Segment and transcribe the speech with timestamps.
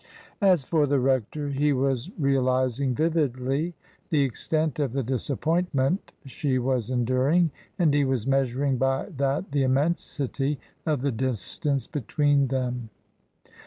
[0.41, 0.69] As 48 TRANSITION.
[0.71, 3.75] for the rector, he was realizing vividly
[4.09, 9.61] the extent of the disappointment she was enduring; and he was measuring by that the
[9.61, 12.89] immensity of the distance between them.